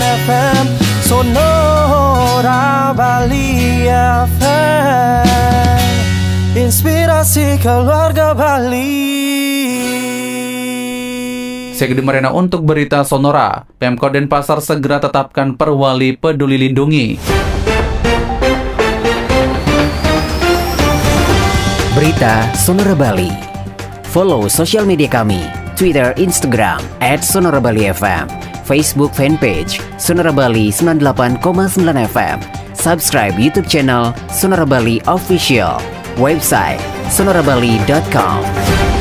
FM 0.00 0.64
Sonora 1.02 2.94
Bali 2.94 3.90
FM 4.30 5.90
Inspirasi 6.54 7.58
keluarga 7.58 8.30
Bali 8.30 8.94
Saya 11.74 11.90
Gede 11.90 12.04
Marina 12.06 12.30
untuk 12.30 12.62
berita 12.62 13.02
Sonora. 13.02 13.66
Pemkot 13.80 14.14
Denpasar 14.14 14.60
segera 14.60 15.00
tetapkan 15.00 15.56
perwali 15.56 16.12
peduli 16.12 16.60
lindungi. 16.60 17.16
Berita 21.96 22.44
Sonora 22.52 22.92
Bali. 22.92 23.32
Follow 24.12 24.50
sosial 24.52 24.84
media 24.84 25.08
kami, 25.08 25.59
Twitter, 25.80 26.12
Instagram, 26.20 26.76
at 27.00 27.24
Sonora 27.24 27.56
Bali 27.58 27.88
FM, 27.88 28.28
Facebook 28.68 29.16
fanpage, 29.16 29.80
Sonora 29.98 30.30
Bali 30.30 30.68
98,9 30.68 31.40
FM, 32.04 32.36
subscribe 32.76 33.32
YouTube 33.40 33.64
channel 33.64 34.12
Sonora 34.28 34.66
Bali 34.66 35.00
Official, 35.08 35.80
website 36.20 36.84
sonorabali.com. 37.08 38.99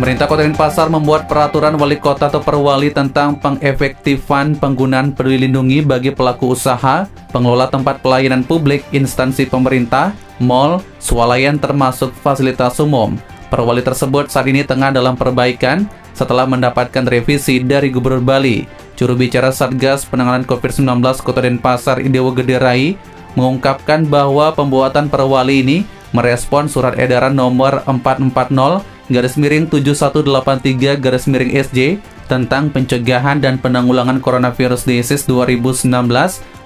Pemerintah 0.00 0.32
Kota 0.32 0.48
Denpasar 0.48 0.88
membuat 0.88 1.28
peraturan 1.28 1.76
wali 1.76 2.00
kota 2.00 2.32
atau 2.32 2.40
perwali 2.40 2.88
tentang 2.88 3.36
pengefektifan 3.36 4.56
penggunaan 4.56 5.12
peduli 5.12 5.44
lindungi 5.44 5.84
bagi 5.84 6.08
pelaku 6.08 6.56
usaha, 6.56 7.04
pengelola 7.28 7.68
tempat 7.68 8.00
pelayanan 8.00 8.40
publik, 8.40 8.80
instansi 8.96 9.44
pemerintah, 9.44 10.16
mal, 10.40 10.80
swalayan 10.96 11.60
termasuk 11.60 12.16
fasilitas 12.24 12.80
umum. 12.80 13.20
Perwali 13.52 13.84
tersebut 13.84 14.32
saat 14.32 14.48
ini 14.48 14.64
tengah 14.64 14.88
dalam 14.88 15.20
perbaikan 15.20 15.84
setelah 16.16 16.48
mendapatkan 16.48 17.04
revisi 17.04 17.60
dari 17.60 17.92
Gubernur 17.92 18.24
Bali. 18.24 18.64
Juru 18.96 19.20
bicara 19.20 19.52
Satgas 19.52 20.08
Penanganan 20.08 20.48
COVID-19 20.48 20.80
Kota 21.20 21.44
Denpasar 21.44 22.00
Idewo 22.00 22.32
Gederai 22.32 22.96
mengungkapkan 23.36 24.08
bahwa 24.08 24.48
pembuatan 24.56 25.12
perwali 25.12 25.60
ini 25.60 25.78
merespon 26.16 26.72
surat 26.72 26.96
edaran 26.96 27.36
nomor 27.36 27.84
440 27.84 28.99
garis 29.10 29.34
miring 29.34 29.66
7183 29.66 30.96
garis 31.02 31.26
miring 31.26 31.52
SJ 31.58 31.98
tentang 32.30 32.70
pencegahan 32.70 33.42
dan 33.42 33.58
penanggulangan 33.58 34.22
coronavirus 34.22 34.86
disease 34.86 35.26
2019 35.26 35.90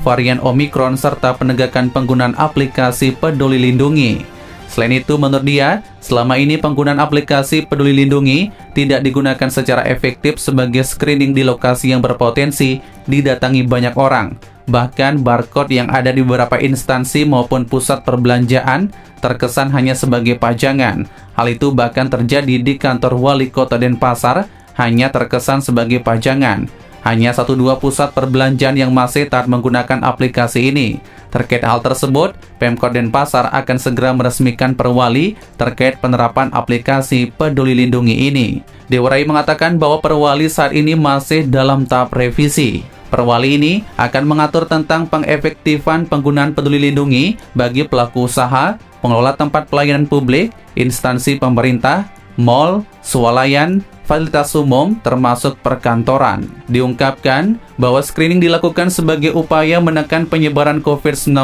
varian 0.00 0.40
Omicron 0.40 0.96
serta 0.96 1.36
penegakan 1.36 1.92
penggunaan 1.92 2.32
aplikasi 2.40 3.12
Peduli 3.12 3.60
Lindungi. 3.60 4.24
Selain 4.70 4.94
itu, 4.94 5.18
menurut 5.18 5.42
dia, 5.42 5.82
selama 5.98 6.38
ini 6.38 6.54
penggunaan 6.54 7.02
aplikasi 7.02 7.66
Peduli 7.66 7.90
Lindungi 7.90 8.54
tidak 8.72 9.02
digunakan 9.02 9.50
secara 9.50 9.82
efektif 9.84 10.38
sebagai 10.38 10.86
screening 10.86 11.34
di 11.34 11.42
lokasi 11.42 11.90
yang 11.90 12.00
berpotensi 12.00 12.78
didatangi 13.04 13.66
banyak 13.66 13.98
orang. 13.98 14.38
Bahkan 14.70 15.26
barcode 15.26 15.74
yang 15.74 15.90
ada 15.90 16.14
di 16.14 16.22
beberapa 16.22 16.54
instansi 16.62 17.26
maupun 17.26 17.66
pusat 17.66 18.06
perbelanjaan 18.06 18.94
terkesan 19.18 19.74
hanya 19.74 19.98
sebagai 19.98 20.38
pajangan. 20.38 21.10
Hal 21.34 21.46
itu 21.50 21.74
bahkan 21.74 22.06
terjadi 22.06 22.62
di 22.62 22.78
kantor 22.78 23.18
wali 23.18 23.50
kota 23.50 23.76
Denpasar, 23.76 24.46
hanya 24.78 25.10
terkesan 25.10 25.58
sebagai 25.60 25.98
pajangan. 26.00 26.70
Hanya 27.00 27.32
satu 27.32 27.56
dua 27.56 27.80
pusat 27.80 28.12
perbelanjaan 28.12 28.76
yang 28.76 28.92
masih 28.92 29.26
taat 29.26 29.48
menggunakan 29.48 30.04
aplikasi 30.04 30.68
ini. 30.70 31.00
Terkait 31.32 31.64
hal 31.64 31.80
tersebut, 31.80 32.36
Pemkot 32.60 32.92
Denpasar 32.92 33.50
akan 33.50 33.76
segera 33.80 34.12
meresmikan 34.12 34.76
perwali 34.76 35.34
terkait 35.56 35.96
penerapan 35.98 36.52
aplikasi 36.52 37.32
Peduli 37.34 37.72
Lindungi 37.72 38.28
ini. 38.28 38.60
Dewarai 38.86 39.24
mengatakan 39.24 39.80
bahwa 39.80 39.98
perwali 39.98 40.46
saat 40.46 40.76
ini 40.76 40.92
masih 40.92 41.48
dalam 41.48 41.88
tahap 41.88 42.12
revisi. 42.12 42.99
Perwali 43.10 43.58
ini 43.58 43.72
akan 43.98 44.22
mengatur 44.22 44.70
tentang 44.70 45.10
pengefektifan 45.10 46.06
penggunaan 46.06 46.54
peduli 46.54 46.88
lindungi 46.88 47.34
bagi 47.58 47.82
pelaku 47.82 48.30
usaha, 48.30 48.78
pengelola 49.02 49.34
tempat 49.34 49.66
pelayanan 49.66 50.06
publik, 50.06 50.54
instansi 50.78 51.42
pemerintah, 51.42 52.06
mal, 52.38 52.86
swalayan, 53.02 53.82
fasilitas 54.06 54.54
umum, 54.54 54.94
termasuk 55.02 55.58
perkantoran. 55.58 56.46
Diungkapkan 56.70 57.58
bahwa 57.74 57.98
screening 57.98 58.38
dilakukan 58.38 58.94
sebagai 58.94 59.34
upaya 59.34 59.82
menekan 59.82 60.30
penyebaran 60.30 60.78
COVID-19. 60.78 61.34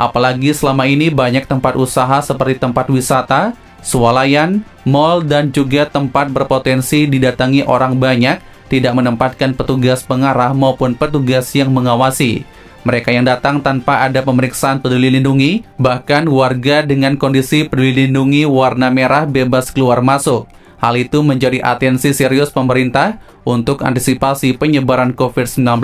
Apalagi 0.00 0.52
selama 0.56 0.88
ini 0.88 1.12
banyak 1.12 1.44
tempat 1.44 1.76
usaha 1.76 2.20
seperti 2.24 2.56
tempat 2.60 2.88
wisata, 2.88 3.56
swalayan, 3.84 4.64
mal, 4.84 5.20
dan 5.20 5.52
juga 5.52 5.88
tempat 5.88 6.32
berpotensi 6.32 7.04
didatangi 7.08 7.64
orang 7.64 7.96
banyak 7.96 8.55
tidak 8.66 8.94
menempatkan 8.98 9.54
petugas 9.54 10.02
pengarah 10.02 10.50
maupun 10.50 10.98
petugas 10.98 11.50
yang 11.54 11.70
mengawasi. 11.70 12.46
Mereka 12.86 13.10
yang 13.10 13.26
datang 13.26 13.58
tanpa 13.58 14.06
ada 14.06 14.22
pemeriksaan 14.22 14.78
peduli 14.78 15.10
lindungi, 15.10 15.66
bahkan 15.74 16.22
warga 16.30 16.86
dengan 16.86 17.18
kondisi 17.18 17.66
peduli 17.66 18.06
lindungi 18.06 18.46
warna 18.46 18.94
merah 18.94 19.26
bebas 19.26 19.74
keluar 19.74 20.06
masuk. 20.06 20.46
Hal 20.78 20.94
itu 20.94 21.18
menjadi 21.18 21.58
atensi 21.66 22.14
serius 22.14 22.54
pemerintah 22.54 23.18
untuk 23.42 23.82
antisipasi 23.82 24.54
penyebaran 24.54 25.18
COVID-19. 25.18 25.82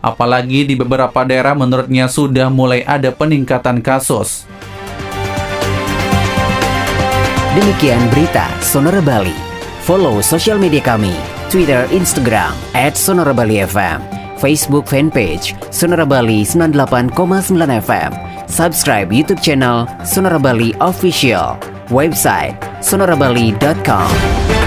Apalagi 0.00 0.64
di 0.64 0.80
beberapa 0.80 1.28
daerah 1.28 1.52
menurutnya 1.52 2.08
sudah 2.08 2.48
mulai 2.48 2.88
ada 2.88 3.12
peningkatan 3.12 3.84
kasus. 3.84 4.48
Demikian 7.52 8.00
berita 8.08 8.48
Sonora 8.64 9.04
Bali. 9.04 9.36
Follow 9.84 10.24
sosial 10.24 10.56
media 10.56 10.80
kami 10.80 11.39
Twitter, 11.50 11.84
Instagram, 11.90 12.54
at 12.74 12.96
Sonora 12.96 13.34
Bali 13.34 13.58
FM, 13.66 13.98
Facebook 14.38 14.86
fanpage 14.86 15.58
Sonora 15.74 16.06
Bali 16.06 16.46
98,9 16.46 17.10
FM, 17.82 18.10
subscribe 18.48 19.10
YouTube 19.10 19.42
channel 19.42 19.86
Sonora 20.06 20.38
Bali 20.38 20.72
Official, 20.80 21.58
website 21.90 22.54
sonorabali.com. 22.80 24.59